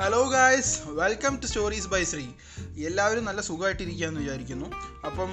[0.00, 2.26] Hello guys welcome to stories by Sree
[2.84, 4.66] എല്ലാവരും നല്ല സുഖമായിട്ടിരിക്കുകയെന്ന് വിചാരിക്കുന്നു.
[5.06, 5.28] അപ്പം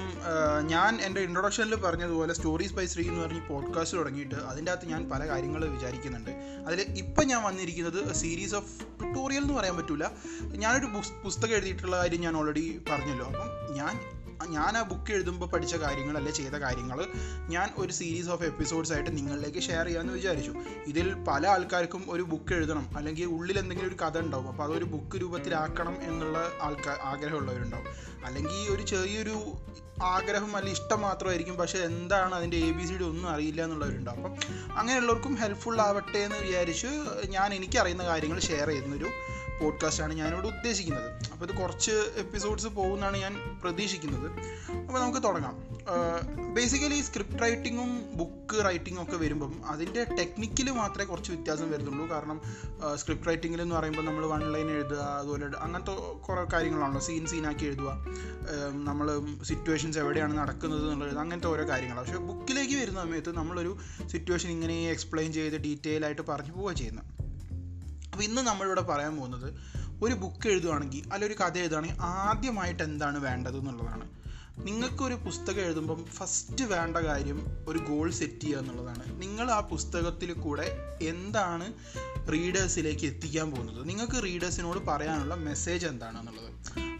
[0.66, 5.28] ഞാൻ എന്റെ ഇൻട്രൊഡക്ഷനിൽ പറഞ്ഞതുപോലെ സ്റ്റോറീസ് ബൈ ശ്രീ എന്ന് പറഞ്ഞ് പോഡ്കാസ്റ്റ് തുടങ്ങിയിട്ട് അതിന്റെ അകത്ത് ഞാൻ പല
[5.28, 6.30] കാര്യങ്ങൾ വിചാരിക്കുന്നുണ്ട്.
[6.66, 12.20] അതിൽ ഇപ്പം ഞാൻ വന്നിരിക്കുന്നത് സീരീസ് ഓഫ് ട്യൂട്ടോറിയൽ എന്ന് പറയാൻ പറ്റില്ല ഞാനൊരു പുസ്- പുസ്തകം എഴുതിയിട്ടുള്ള കാര്യം
[12.20, 13.26] ഞാൻ ഓൾറെഡി പറഞ്ഞല്ലോ.
[13.26, 17.06] അപ്പം ഞാൻ ഞാൻ ആ ബുക്ക് എഴുതുമ്പോൾ പഠിച്ച കാര്യങ്ങൾ അല്ലെ ചെയ്ത കാര്യങ്ങൾ
[17.48, 20.54] ഞാൻ ഒരു സീരീസ് ഓഫ് എപ്പിസോഡ്സ് ആയിട്ട് നിങ്ങളിലേക്ക് ഷെയർ ചെയ്യാമെന്ന് വിചാരിച്ചു.
[20.86, 24.48] ഇതിൽ പല ആൾക്കാർക്കും ഒരു ബുക്ക് എഴുതണം അല്ലെങ്കിൽ ഉള്ളിൽ എന്തെങ്കിലും ഒരു കഥ ഉണ്ടാവും.
[24.48, 27.86] അപ്പോൾ അതൊരു ബുക്ക് രൂപത്തിലാക്കണം എന്നുള്ള ആൾക്കാർ ആഗ്രഹമുള്ളവരുണ്ടാവും.
[28.24, 29.52] അല്ലെങ്കിൽ ഒരു ചെറിയൊരു
[30.02, 34.24] ആഗ്രഹം അല്ലെങ്കിൽ ഇഷ്ടം മാത്രമായിരിക്കും പക്ഷേ എന്താണ് അതിന്റെ എ ബി സി ഡി ഒന്നും അറിയില്ല എന്നുള്ളവരുണ്ടാവും.
[34.24, 36.86] അപ്പം അങ്ങനെയുള്ളവർക്കും ഹെൽപ്ഫുൾ ആവട്ടെ എന്ന് വിചാരിച്ച്
[37.28, 39.10] ഞാൻ എനിക്കറിയുന്ന കാര്യങ്ങൾ ഷെയർ ചെയ്യുന്നൊരു
[39.60, 41.10] പോഡ്കാസ്റ്റാണ് ഞാനിവിടെ ഉദ്ദേശിക്കുന്നത്.
[41.32, 44.28] അപ്പോൾ ഇത് കുറച്ച് എപ്പിസോഡ്സ് പോകുമെന്നാണ് ഞാൻ പ്രതീക്ഷിക്കുന്നത്.
[44.78, 45.56] അപ്പോൾ നമുക്ക് തുടങ്ങാം.
[46.54, 52.10] ബേസിക്കലി സ്ക്രിപ്റ്റ് റൈറ്റിങ്ങും ബുക്ക് റൈറ്റിങ്ങും ഒക്കെ വരുമ്പം അതിന്റെ ടെക്നിക്കിൽ മാത്രമേ കുറച്ച് വ്യത്യാസം വരുന്നുള്ളൂ.
[52.10, 52.40] കാരണം
[52.96, 55.94] സ്ക്രിപ്റ്റ് റൈറ്റിങ്ങിൽ എന്ന് പറയുമ്പോൾ നമ്മൾ വൺ ലൈൻ എഴുതുക അതുപോലെ അങ്ങനത്തെ
[56.28, 57.00] കുറേ കാര്യങ്ങളാണല്ലോ.
[57.00, 57.90] സീൻ സീനാക്കി എഴുതുക
[58.88, 59.06] നമ്മൾ
[59.44, 62.06] സിറ്റുവേഷൻസ് എവിടെയാണ് നടക്കുന്നത് എന്നുള്ളത് അങ്ങനത്തെ ഓരോ കാര്യങ്ങളാണ്.
[62.06, 67.19] പക്ഷേ ബുക്കിലേക്ക് വരുന്ന സമയത്ത് നമ്മളൊരു സിറ്റുവേഷൻ ഇങ്ങനെ എക്സ്പ്ലെയിൻ ചെയ്ത് ഡീറ്റെയിൽ ആയിട്ട് പറഞ്ഞു പോവുക ചെയ്യുന്നത്.
[68.12, 69.48] അപ്പോൾ ഇന്ന് നമ്മളിവിടെ പറയാൻ പോകുന്നത്
[70.02, 74.04] ഒരു ബുക്ക് എഴുതുകയാണെങ്കിൽ അല്ലെങ്കിൽ ഒരു കഥ എഴുതുകയാണെങ്കിൽ ആദ്യമായിട്ട് എന്താണ് വേണ്ടത് എന്നുള്ളതാണ്.
[74.64, 79.22] നിങ്ങൾക്കൊരു പുസ്തകം എഴുതുമ്പം ഫസ്റ്റ് വേണ്ട കാര്യം ഒരു ഗോൾ സെറ്റ് ചെയ്യുക എന്നുള്ളതാണ്.
[79.22, 80.66] നിങ്ങൾ ആ പുസ്തകത്തിൽ കൂടെ
[81.02, 81.66] എന്താണ്
[82.32, 83.88] റീഡേഴ്സിലേക്ക് എത്തിക്കാൻ പോകുന്നത്?
[83.88, 86.50] നിങ്ങൾക്ക് റീഡേഴ്സിനോട് പറയാനുള്ള മെസ്സേജ് എന്താണ് എന്നുള്ളത്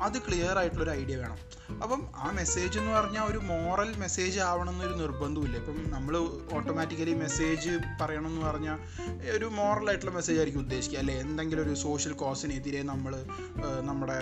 [0.03, 1.39] അത് ക്ലിയർ ആയിട്ടുള്ളൊരു ഐഡിയ വേണം.
[1.83, 6.17] അപ്പം ആ മെസ്സേജ് എന്ന് പറഞ്ഞാൽ ഒരു മോറൽ മെസ്സേജ് ആവണമെന്നൊരു നിർബന്ധമില്ല ഇപ്പം നമ്മൾ
[6.53, 8.79] ഓട്ടോമാറ്റിക്കലി മെസ്സേജ് പറയണമെന്ന് പറഞ്ഞാൽ
[9.37, 10.99] ഒരു മോറൽ ആയിട്ടുള്ള മെസ്സേജ് ആയിരിക്കും ഉദ്ദേശിക്കുക.
[10.99, 11.15] അല്ലെ?
[11.15, 13.27] എന്തെങ്കിലും ഒരു സോഷ്യൽ കോസിനെതിരെ നമ്മൾ
[13.81, 14.19] നമ്മുടെ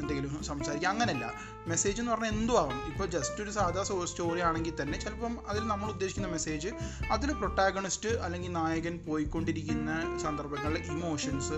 [0.00, 0.88] എന്തെങ്കിലും സംസാരിക്കുക.
[0.88, 1.32] അങ്ങനെയല്ല
[1.66, 5.88] മെസ്സേജ് എന്ന് പറഞ്ഞാൽ എന്തും ആവാം ഇപ്പോൾ ജസ്റ്റ് ഒരു സാധാ സ്റ്റോറി ആണെങ്കിൽ തന്നെ ചിലപ്പം അതിൽ നമ്മൾ
[5.90, 6.70] ഉദ്ദേശിക്കുന്ന മെസ്സേജ്
[7.10, 9.90] അതിൽ പ്രൊട്ടാഗണിസ്റ്റ് അല്ലെങ്കിൽ നായകൻ പോയിക്കൊണ്ടിരിക്കുന്ന
[10.22, 11.56] സന്ദർഭങ്ങളിലെ ഇമോഷൻസ്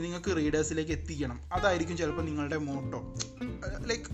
[0.00, 1.40] നിങ്ങൾക്ക് റീഡേഴ്സിലേക്ക് എത്തിക്കണം.
[1.52, 3.00] അതായിരിക്കും ചിലപ്പോൾ നിങ്ങളുടെ മോട്ടോ
[3.86, 4.08] ലൈക്ക്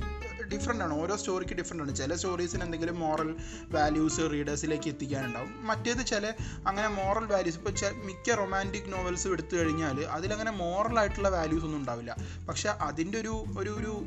[0.44, 1.02] ഡിഫറെന്റ് ആണ്.
[1.02, 1.96] ഓരോ സ്റ്റോറിക്ക് ഡിഫറെന്റ് ആണ്.
[1.96, 3.36] ചില സ്റ്റോറീസിന് എന്തെങ്കിലും മോറൽ
[3.70, 5.66] വാല്യൂസ് റീഡേഴ്സിലേക്ക് എത്തിക്കാനുണ്ടാവും.
[5.66, 6.32] മറ്റേത് ചില
[6.66, 12.16] അങ്ങനെ മോറൽ വാല്യൂസ് ഇപ്പോൾ മിക്ക റൊമാന്റിക് നോവൽസ് എടുത്തു കഴിഞ്ഞാൽ അതിലങ്ങനെ മോറൽ ആയിട്ടുള്ള വാല്യൂസ് ഒന്നും ഉണ്ടാവില്ല.
[12.48, 14.06] പക്ഷെ അതിന്റെ ഒരു ഒരു ഒരു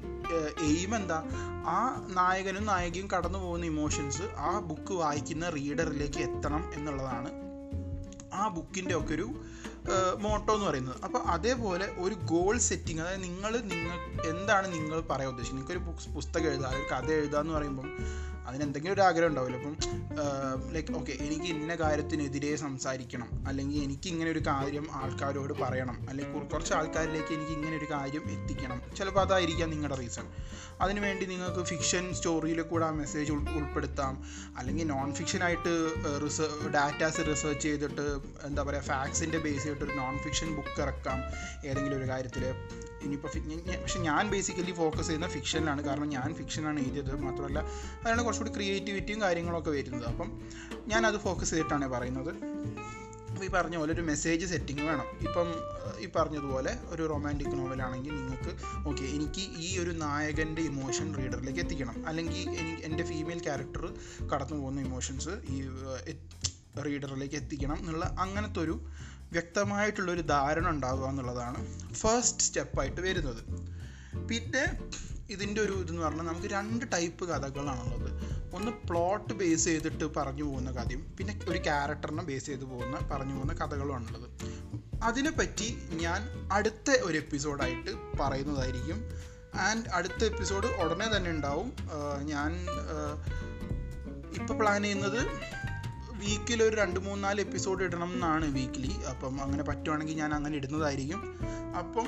[0.62, 1.24] എയിം എന്താ?
[1.68, 7.30] ആ നായകനും നായികയും കടന്നു പോകുന്ന ഇമോഷൻസ് ആ ബുക്ക് വായിക്കുന്ന റീഡറിലേക്ക് എത്തണം എന്നുള്ളതാണ്
[8.34, 9.30] ആ ബുക്കിന്റെ ഒക്കെ ഒരു
[10.20, 10.96] മോട്ടോ എന്ന് പറയുന്നത്.
[11.04, 13.98] അപ്പോൾ അതേപോലെ ഒരു ഗോൾ സെറ്റിംഗ് അതായത് നിങ്ങൾ നിങ്ങൾ
[14.32, 15.70] എന്താണ് നിങ്ങൾ പറയാൻ ഉദ്ദേശിക്കുന്നത്?
[15.70, 17.90] നിങ്ങൾക്കൊരു ബുക്സ് പുസ്തകം എഴുതുക ഒരു കഥ എഴുതുക എന്ന് പറയുമ്പം
[18.48, 19.58] അതിന് എന്തെങ്കിലും ഒരു ആഗ്രഹം ഉണ്ടാവില്ല?
[19.58, 19.76] അപ്പം
[20.74, 23.30] ലൈക്ക് ഓക്കെ എനിക്ക് ഇന്ന കാര്യത്തിനെതിരെ സംസാരിക്കണം.
[23.48, 25.98] അല്ലെങ്കിൽ എനിക്ക് ഇങ്ങനെ ഒരു കാര്യം ആൾക്കാരോട് പറയണം.
[26.10, 28.82] അല്ലെങ്കിൽ കുറച്ച് ആൾക്കാരിലേക്ക് എനിക്ക് ഇങ്ങനെ ഒരു കാര്യം എത്തിക്കണം.
[28.98, 30.28] ചിലപ്പോൾ അതായിരിക്കാം നിങ്ങളുടെ റീസൺ
[30.82, 34.24] അതിനുവേണ്ടി നിങ്ങൾക്ക് ഫിക്ഷൻ സ്റ്റോറിയിൽ കൂടെ ആ മെസ്സേജ് ഉൾപ്പെടുത്താം.
[34.58, 35.74] അല്ലെങ്കിൽ നോൺ ഫിക്ഷനായിട്ട്
[36.24, 38.08] റിസർ ഡാറ്റാസ് റിസർച്ച് ചെയ്തിട്ട്
[38.48, 41.20] എന്താ പറയുക ഫാക്സിന്റെ ബേസ് ഒരു നോൺ ഫിക്ഷൻ ബുക്ക് ഇറക്കാം
[41.68, 42.46] ഏതെങ്കിലും ഒരു കാര്യത്തിൽ
[43.04, 43.32] ഇനിയിപ്പോൾ
[43.82, 47.22] പക്ഷെ ഞാൻ ബേസിക്കലി ഫോക്കസ് ചെയ്യുന്ന ഫിക്ഷനിലാണ് കാരണം ഞാൻ ഫിക്ഷനാണ് എഴുതിയത്.
[47.22, 47.60] മാത്രമല്ല
[48.04, 50.06] അതാണ് കുറച്ചുകൂടി ക്രിയേറ്റിവിറ്റിയും കാര്യങ്ങളൊക്കെ വരുന്നത്.
[50.06, 50.42] അപ്പം
[51.06, 52.32] അത് ഫോക്കസ് ചെയ്തിട്ടാണ് പറയുന്നത്.
[53.30, 55.06] അപ്പോൾ ഈ പറഞ്ഞ പോലെ ഒരു മെസ്സേജ് സെറ്റിംഗ് വേണം.
[55.22, 55.48] ഇപ്പം
[56.00, 58.52] ഈ പറഞ്ഞതുപോലെ ഒരു റൊമാന്റിക് നോവലാണെങ്കിൽ നിങ്ങൾക്ക്
[58.90, 62.08] ഓക്കെ എനിക്ക് ഈ ഒരു നായകന്റെ ഇമോഷൻ റീഡറിലേക്ക് എത്തിക്കണം.
[62.08, 63.94] അല്ലെങ്കിൽ എനിക്ക് എന്റെ ഫീമെയിൽ ക്യാരക്ടർ
[64.34, 65.60] കടന്നു പോകുന്ന ഇമോഷൻസ് ഈ
[66.86, 68.86] റീഡറിലേക്ക് എത്തിക്കണം എന്നുള്ള അങ്ങനത്തെ ഒരു
[69.32, 71.60] വ്യക്തമായിട്ടുള്ളൊരു ധാരണ ഉണ്ടാവുക എന്നുള്ളതാണ്
[71.94, 73.42] ഫസ്റ്റ് സ്റ്റെപ്പായിട്ട് വരുന്നത്.
[74.28, 74.64] പിന്നെ
[75.30, 78.12] ഇതിന്റെ ഒരു ഇതെന്ന് പറഞ്ഞാൽ നമുക്ക് രണ്ട് ടൈപ്പ് കഥകളാണുള്ളത്.
[78.56, 83.54] ഒന്ന് പ്ലോട്ട് ബേസ് ചെയ്തിട്ട് പറഞ്ഞു പോകുന്ന കഥയും പിന്നെ ഒരു ക്യാരക്ടറിനെ ബേസ് ചെയ്ത് പോകുന്ന പറഞ്ഞു പോകുന്ന
[83.54, 84.28] കഥകളുമാണുള്ളത്.
[85.04, 86.22] അതിനെപ്പറ്റി ഞാൻ
[86.52, 89.00] അടുത്ത ഒരു എപ്പിസോഡായിട്ട് പറയുന്നതായിരിക്കും.
[89.56, 91.74] ആൻഡ് അടുത്ത എപ്പിസോഡ് ഉടനെ തന്നെ ഉണ്ടാവും.
[92.24, 92.52] ഞാൻ
[94.34, 95.22] ഇപ്പോൾ പ്ലാൻ ചെയ്യുന്നത്
[96.18, 101.40] വീക്കിൽ ഒരു രണ്ട് മൂന്നാൽ എപ്പിസോഡ് ഇടണം എന്നാണ് വീക്കിലി അപ്പം അങ്ങനെ പറ്റുവാണെങ്കിൽ ഞാൻ അങ്ങനെ ഇടുന്നതായിരിക്കും.
[101.78, 102.08] അപ്പം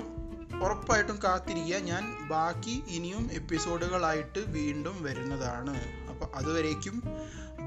[0.64, 1.76] ഉറപ്പായിട്ടും കാത്തിരിക്കുക.
[1.76, 5.78] ഞാൻ ബാക്കി ഇനിയും എപ്പിസോഡുകളായിട്ട് വീണ്ടും വരുന്നതാണ്.
[6.10, 7.04] അപ്പോൾ അതുവരേക്കും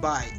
[0.01, 0.31] ബായ്